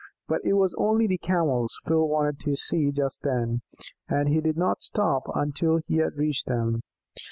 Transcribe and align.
But 0.27 0.41
it 0.43 0.53
was 0.53 0.73
only 0.79 1.05
the 1.05 1.19
Camels 1.19 1.79
Phil 1.85 2.07
wanted 2.07 2.39
to 2.39 2.55
see 2.55 2.91
just 2.91 3.21
then, 3.21 3.61
and 4.09 4.29
he 4.29 4.41
did 4.41 4.57
not 4.57 4.81
stop 4.81 5.25
until 5.35 5.77
he 5.85 5.97
had 5.97 6.15
reached 6.15 6.47
them. 6.47 6.81